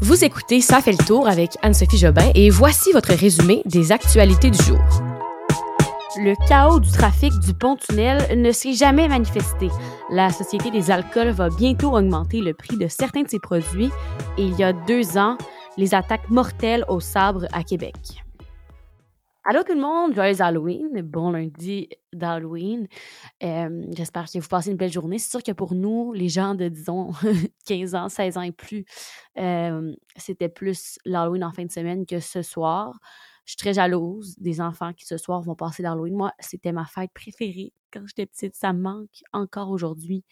[0.00, 4.50] Vous écoutez Ça fait le tour avec Anne-Sophie Jobin et voici votre résumé des actualités
[4.50, 4.78] du jour.
[6.16, 9.68] Le chaos du trafic du pont-tunnel ne s'est jamais manifesté.
[10.10, 13.90] La Société des alcools va bientôt augmenter le prix de certains de ses produits
[14.36, 15.36] et il y a deux ans,
[15.76, 18.22] les attaques mortelles au sabre à Québec.
[19.50, 22.86] Allô tout le monde, joyeux Halloween, bon lundi d'Halloween.
[23.40, 25.18] J'espère que vous passez une belle journée.
[25.18, 27.12] C'est sûr que pour nous, les gens de, disons,
[27.66, 28.84] 15 ans, 16 ans et plus,
[30.18, 33.00] c'était plus l'Halloween en fin de semaine que ce soir.
[33.46, 36.14] Je suis très jalouse des enfants qui ce soir vont passer l'Halloween.
[36.14, 38.54] Moi, c'était ma fête préférée quand j'étais petite.
[38.54, 40.24] Ça me manque encore aujourd'hui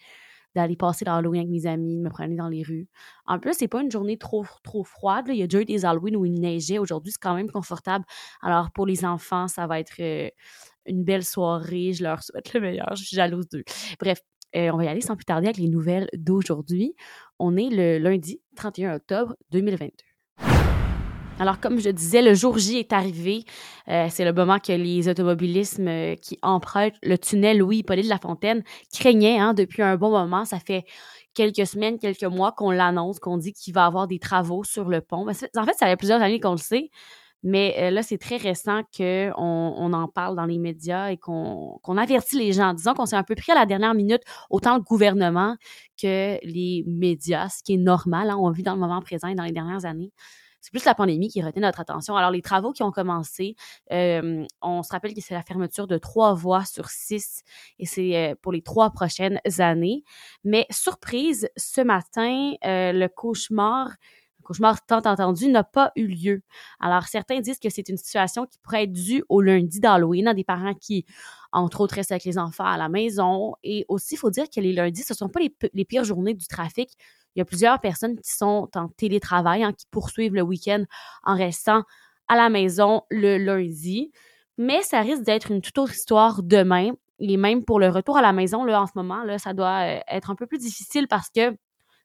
[0.57, 2.87] d'aller passer l'Halloween avec mes amis, de me promener dans les rues.
[3.27, 5.25] En plus, c'est pas une journée trop, trop froide.
[5.29, 6.79] Il y a déjà eu des Halloween où il neigeait.
[6.79, 8.05] Aujourd'hui, c'est quand même confortable.
[8.41, 10.29] Alors, pour les enfants, ça va être euh,
[10.87, 11.93] une belle soirée.
[11.93, 12.95] Je leur souhaite le meilleur.
[12.95, 13.63] Je suis jalouse d'eux.
[13.99, 14.19] Bref,
[14.55, 16.95] euh, on va y aller sans plus tarder avec les nouvelles d'aujourd'hui.
[17.37, 20.06] On est le lundi 31 octobre 2022.
[21.39, 23.43] Alors, comme je disais, le jour J est arrivé.
[23.89, 28.17] Euh, c'est le moment que les automobilistes euh, qui empruntent le tunnel Louis-Hippolyte de la
[28.17, 30.45] Fontaine craignaient hein, depuis un bon moment.
[30.45, 30.83] Ça fait
[31.35, 34.89] quelques semaines, quelques mois qu'on l'annonce, qu'on dit qu'il va y avoir des travaux sur
[34.89, 35.27] le pont.
[35.29, 36.89] En fait, ça fait plusieurs années qu'on le sait.
[37.43, 41.97] Mais euh, là, c'est très récent qu'on on en parle dans les médias et qu'on
[41.97, 42.73] avertit les gens.
[42.73, 45.55] Disons qu'on s'est un peu pris à la dernière minute, autant le gouvernement
[46.01, 48.31] que les médias, ce qui est normal.
[48.31, 50.11] Hein, on vit dans le moment présent et dans les dernières années
[50.61, 52.15] c'est plus la pandémie qui retient notre attention.
[52.15, 53.55] Alors, les travaux qui ont commencé,
[53.91, 57.43] euh, on se rappelle que c'est la fermeture de trois voies sur six
[57.79, 60.03] et c'est euh, pour les trois prochaines années.
[60.43, 63.91] Mais surprise, ce matin, euh, le cauchemar
[64.39, 66.41] le cauchemar tant entendu n'a pas eu lieu.
[66.79, 70.33] Alors, certains disent que c'est une situation qui pourrait être due au lundi d'Halloween, à
[70.33, 71.05] des parents qui,
[71.51, 73.55] entre autres, restent avec les enfants à la maison.
[73.63, 76.33] Et aussi, il faut dire que les lundis, ce ne sont pas les, pires journées
[76.33, 76.97] du trafic.
[77.37, 80.83] Il y a plusieurs personnes qui sont en télétravail, hein, qui poursuivent le week-end
[81.23, 81.83] en restant
[82.27, 84.11] à la maison le lundi.
[84.57, 86.93] Mais ça risque d'être une toute autre histoire demain.
[87.19, 89.85] Et même pour le retour à la maison, là, en ce moment, là, ça doit
[89.85, 91.55] euh, être un peu plus difficile parce que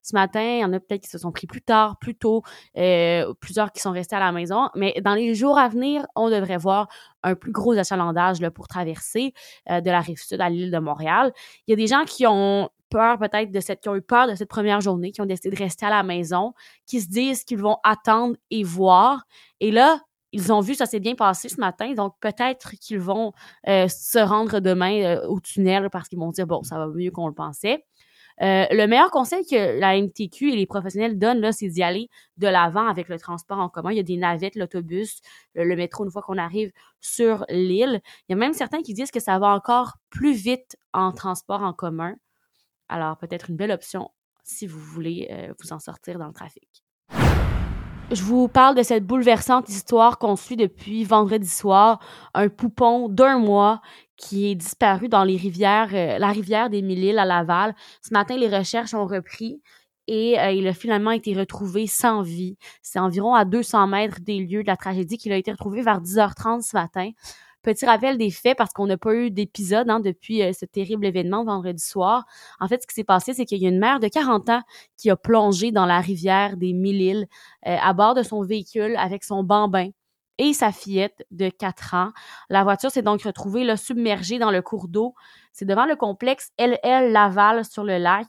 [0.02, 2.42] ce matin, il y en a peut-être qui se sont pris plus tard, plus tôt,
[2.76, 4.68] euh, plusieurs qui sont restés à la maison.
[4.74, 6.88] Mais dans les jours à venir, on devrait voir
[7.22, 9.32] un plus gros achalandage là, pour traverser
[9.70, 11.32] euh, de la rive sud à l'île de Montréal.
[11.66, 14.28] Il y a des gens qui ont peur peut-être de cette, qui ont eu peur
[14.28, 16.54] de cette première journée, qui ont décidé de rester à la maison,
[16.86, 19.24] qui se disent qu'ils vont attendre et voir.
[19.60, 20.00] Et là,
[20.32, 23.32] ils ont vu ça s'est bien passé ce matin, donc peut-être qu'ils vont
[23.68, 27.10] euh, se rendre demain euh, au tunnel parce qu'ils vont dire bon, ça va mieux
[27.10, 27.84] qu'on le pensait.
[28.40, 32.08] Euh, le meilleur conseil que la MTQ et les professionnels donnent, c'est d'y aller
[32.38, 33.90] de l'avant avec le transport en commun.
[33.92, 35.20] Il y a des navettes, l'autobus,
[35.54, 38.00] le, métro, une fois qu'on arrive sur l'île.
[38.28, 41.62] Il y a même certains qui disent que ça va encore plus vite en transport
[41.62, 42.16] en commun.
[42.92, 44.10] Alors, peut-être une belle option
[44.44, 46.84] si vous voulez euh, vous en sortir dans le trafic.
[48.10, 52.00] Je vous parle de cette bouleversante histoire qu'on suit depuis vendredi soir.
[52.34, 53.80] Un poupon d'un mois
[54.18, 57.74] qui est disparu dans les rivières, euh, la rivière des Mille-Îles à Laval.
[58.02, 59.62] Ce matin, les recherches ont repris
[60.06, 62.58] et euh, il a finalement été retrouvé sans vie.
[62.82, 66.02] C'est environ à 200 mètres des lieux de la tragédie qu'il a été retrouvé vers
[66.02, 67.08] 10h30 ce matin.
[67.62, 71.06] Petit rappel des faits, parce qu'on n'a pas eu d'épisode hein, depuis euh, ce terrible
[71.06, 72.24] événement vendredi soir.
[72.58, 74.62] En fait, ce qui s'est passé, c'est qu'il y a une mère de 40 ans
[74.96, 77.26] qui a plongé dans la rivière des Mille-Îles
[77.66, 79.90] euh, à bord de son véhicule avec son bambin
[80.38, 82.12] et sa fillette de 4 ans.
[82.50, 85.14] La voiture s'est donc retrouvée là, submergée dans le cours d'eau.
[85.52, 88.26] C'est devant le complexe LL Laval sur le lac.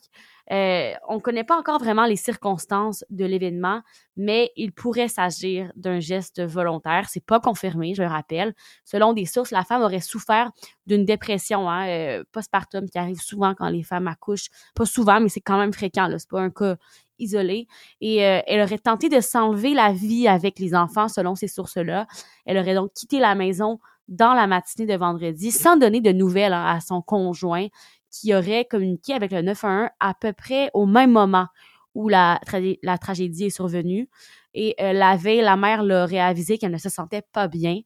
[0.51, 3.81] Euh, on ne connaît pas encore vraiment les circonstances de l'événement,
[4.17, 7.07] mais il pourrait s'agir d'un geste volontaire.
[7.09, 8.53] C'est pas confirmé, je le rappelle.
[8.83, 10.51] Selon des sources, la femme aurait souffert
[10.85, 14.49] d'une dépression hein, euh, postpartum qui arrive souvent quand les femmes accouchent.
[14.75, 16.09] Pas souvent, mais c'est quand même fréquent.
[16.17, 16.75] C'est pas un cas
[17.19, 17.67] isolé.
[18.01, 22.05] Et euh, elle aurait tenté de s'enlever la vie avec les enfants, selon ces sources-là.
[22.45, 26.51] Elle aurait donc quitté la maison dans la matinée de vendredi sans donner de nouvelles
[26.51, 27.67] hein, à son conjoint
[28.13, 31.47] qui aurait communiqué avec le 911 à peu près au même moment
[31.95, 32.39] où la,
[32.83, 34.07] la tragédie est survenue.
[34.53, 37.79] Et euh, la veille, la mère l'aurait avisé qu'elle ne se sentait pas bien.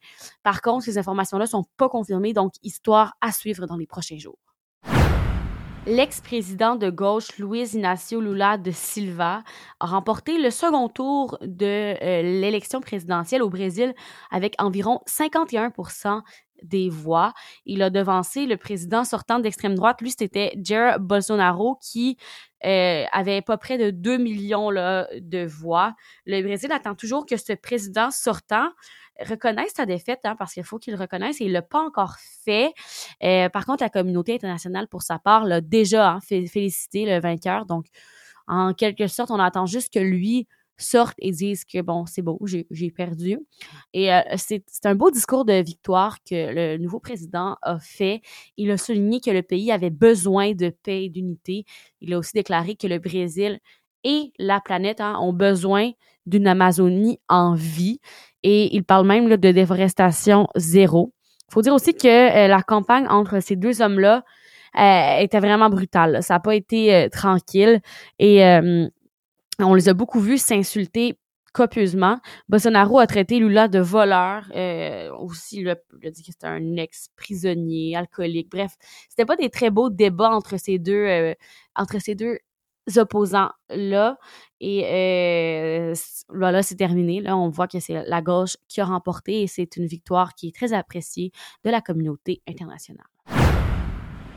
[0.43, 4.37] Par contre, ces informations-là sont pas confirmées, donc histoire à suivre dans les prochains jours.
[5.85, 9.43] L'ex-président de gauche Luiz Inácio Lula de Silva
[9.79, 13.93] a remporté le second tour de euh, l'élection présidentielle au Brésil
[14.29, 15.71] avec environ 51
[16.63, 17.33] des voix.
[17.65, 20.01] Il a devancé le président sortant d'extrême droite.
[20.01, 22.17] Lui, c'était Jair Bolsonaro qui
[22.65, 25.95] euh, avait pas près de 2 millions de voix.
[26.25, 28.69] Le Brésil attend toujours que ce président sortant
[29.25, 32.15] reconnaisse sa défaite, hein, parce qu'il faut qu'il le reconnaisse et il l'a pas encore
[32.45, 32.73] fait.
[33.23, 37.65] Euh, par contre, la communauté internationale, pour sa part, l'a déjà hein, félicité le vainqueur.
[37.65, 37.85] Donc,
[38.47, 40.47] en quelque sorte, on attend juste que lui
[40.77, 43.39] sortent et disent que bon, c'est beau, j'ai perdu.
[43.93, 48.21] Et euh, c'est un beau discours de victoire que le nouveau président a fait.
[48.57, 51.65] Il a souligné que le pays avait besoin de paix et d'unité.
[52.01, 53.59] Il a aussi déclaré que le Brésil
[54.03, 55.91] et la planète hein, ont besoin
[56.25, 57.99] d'une Amazonie en vie.
[58.43, 61.13] Et il parle même de déforestation zéro.
[61.49, 64.23] Il faut dire aussi que euh, la campagne entre ces deux hommes-là
[64.77, 66.21] euh, était vraiment brutale.
[66.21, 67.81] Ça n'a pas été euh, tranquille.
[68.19, 68.41] Et
[69.59, 71.19] on les a beaucoup vus s'insulter
[71.53, 72.19] copieusement.
[72.49, 74.45] Bolsonaro a traité Lula de voleur.
[75.19, 78.49] aussi, il a, dit que c'était un ex-prisonnier, alcoolique.
[78.51, 78.73] Bref,
[79.09, 81.33] c'était pas des très beaux débats entre ces deux,
[81.75, 82.37] entre ces deux
[82.95, 84.17] opposants-là.
[84.59, 85.93] Et euh,
[86.29, 87.21] voilà, c'est terminé.
[87.21, 90.47] Là, on voit que c'est la gauche qui a remporté et c'est une victoire qui
[90.49, 91.31] est très appréciée
[91.63, 93.05] de la communauté internationale.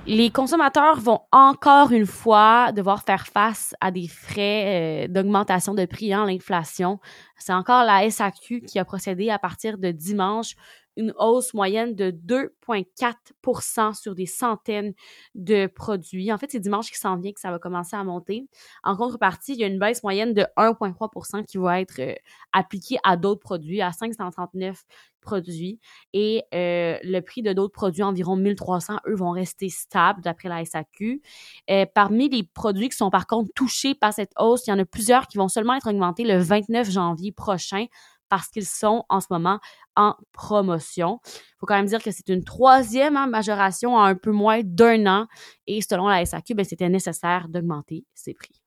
[0.06, 5.84] Les consommateurs vont encore une fois devoir faire face à des frais euh, d'augmentation de
[5.84, 6.98] prix, en hein, l'inflation.
[7.36, 10.54] C'est encore la SAQ qui a procédé à partir de dimanche
[10.96, 14.92] une hausse moyenne de 2,4% sur des centaines
[15.34, 16.32] de produits.
[16.32, 18.46] En fait, c'est dimanche qui s'en vient que ça va commencer à monter.
[18.82, 22.14] En contrepartie, il y a une baisse moyenne de 1,3% qui va être euh,
[22.52, 24.84] appliquée à d'autres produits, à 539
[25.20, 25.78] produits.
[26.12, 30.64] Et euh, le prix de d'autres produits, environ 1300, eux, vont rester stables d'après la
[30.64, 31.22] SAQ.
[31.70, 34.78] Euh, parmi les produits qui sont par contre touchés par cette hausse, il y en
[34.78, 37.86] a plusieurs qui vont seulement être augmentés le 29 janvier prochain
[38.30, 39.60] parce qu'ils sont en ce moment
[39.96, 41.20] en promotion.
[41.26, 44.60] Il faut quand même dire que c'est une troisième hein, majoration en un peu moins
[44.64, 45.26] d'un an
[45.66, 48.62] et selon la SAQ, ben, c'était nécessaire d'augmenter ces prix.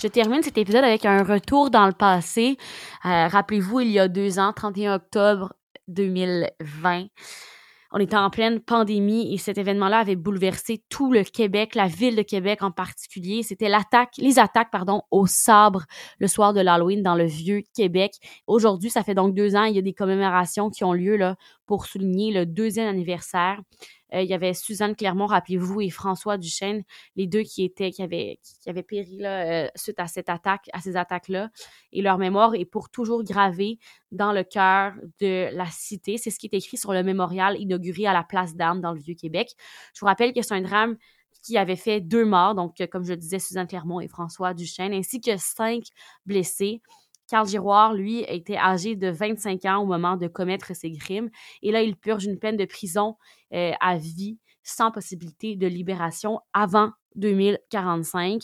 [0.00, 2.56] Je termine cet épisode avec un retour dans le passé.
[3.04, 5.52] Euh, rappelez-vous, il y a deux ans, 31 octobre
[5.88, 7.08] 2020,
[7.92, 12.16] on était en pleine pandémie et cet événement-là avait bouleversé tout le Québec, la ville
[12.16, 13.42] de Québec en particulier.
[13.42, 15.84] C'était l'attaque, les attaques, pardon, au sabre
[16.18, 18.14] le soir de l'Halloween dans le vieux Québec.
[18.46, 21.36] Aujourd'hui, ça fait donc deux ans, il y a des commémorations qui ont lieu là
[21.66, 23.60] pour souligner le deuxième anniversaire.
[24.14, 26.82] Euh, il y avait Suzanne Clermont, rappelez-vous, et François Duchesne,
[27.16, 31.50] les deux qui avaient, qui péri euh, suite à à ces attaques-là.
[31.92, 33.78] Et leur mémoire est pour toujours gravée
[34.12, 36.18] dans le cœur de la cité.
[36.18, 39.00] C'est ce qui est écrit sur le mémorial inauguré à la place d'Armes dans le
[39.00, 39.54] Vieux-Québec.
[39.94, 40.96] Je vous rappelle que c'est un drame
[41.42, 44.92] qui avait fait deux morts, donc comme je le disais, Suzanne Clermont et François Duchesne,
[44.92, 45.84] ainsi que cinq
[46.26, 46.82] blessés.
[47.30, 51.30] Carl Giroir, lui, était âgé de 25 ans au moment de commettre ses crimes.
[51.62, 53.16] Et là, il purge une peine de prison
[53.54, 58.42] euh, à vie sans possibilité de libération avant 2045.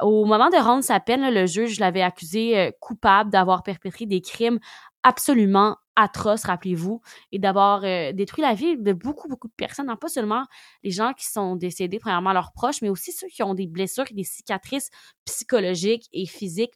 [0.00, 4.20] Au moment de rendre sa peine, le juge l'avait accusé euh, coupable d'avoir perpétré des
[4.20, 4.58] crimes
[5.02, 7.00] absolument atroces, rappelez-vous,
[7.32, 10.44] et d'avoir euh, détruit la vie de beaucoup, beaucoup de personnes, non pas seulement
[10.82, 14.04] les gens qui sont décédés, premièrement leurs proches, mais aussi ceux qui ont des blessures
[14.10, 14.90] et des cicatrices
[15.24, 16.74] psychologiques et physiques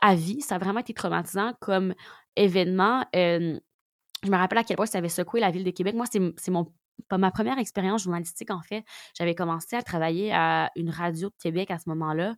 [0.00, 0.40] à vie.
[0.40, 1.94] Ça a vraiment été traumatisant comme
[2.36, 3.04] événement.
[3.14, 3.60] je
[4.24, 5.94] me rappelle à quel point ça avait secoué la ville de Québec.
[5.94, 6.72] Moi, c'est mon
[7.12, 8.84] ma première expérience journalistique, en fait.
[9.16, 12.34] J'avais commencé à travailler à une radio de Québec à ce moment-là.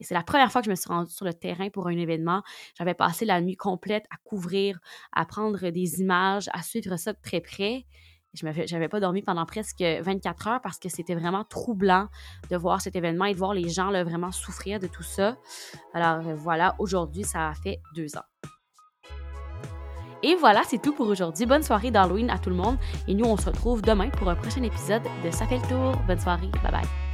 [0.00, 1.96] Et c'est la première fois que je me suis rendue sur le terrain pour un
[1.96, 2.42] événement.
[2.76, 4.80] J'avais passé la nuit complète à couvrir,
[5.12, 7.86] à prendre des images, à suivre ça de très près.
[8.34, 12.08] Je n'avais pas dormi pendant presque 24 heures parce que c'était vraiment troublant
[12.50, 15.36] de voir cet événement et de voir les gens là, vraiment souffrir de tout ça.
[15.92, 18.24] Alors euh, voilà, aujourd'hui, ça a fait deux ans.
[20.22, 21.46] Et voilà, c'est tout pour aujourd'hui.
[21.46, 22.78] Bonne soirée d'Halloween à tout le monde.
[23.08, 26.00] Et nous, on se retrouve demain pour un prochain épisode de Ça fait le tour.
[26.06, 26.48] Bonne soirée.
[26.62, 27.11] Bye bye.